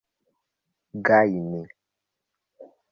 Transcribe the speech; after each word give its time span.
gajni 1.05 1.61